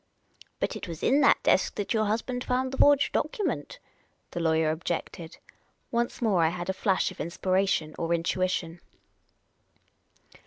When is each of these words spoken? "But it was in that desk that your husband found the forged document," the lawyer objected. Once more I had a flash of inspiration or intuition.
"But 0.59 0.75
it 0.75 0.87
was 0.87 1.03
in 1.03 1.21
that 1.21 1.43
desk 1.43 1.75
that 1.75 1.93
your 1.93 2.05
husband 2.05 2.43
found 2.43 2.71
the 2.71 2.77
forged 2.79 3.13
document," 3.13 3.77
the 4.31 4.39
lawyer 4.39 4.71
objected. 4.71 5.37
Once 5.91 6.23
more 6.23 6.43
I 6.43 6.49
had 6.49 6.71
a 6.71 6.73
flash 6.73 7.11
of 7.11 7.19
inspiration 7.21 7.93
or 7.99 8.11
intuition. 8.11 8.81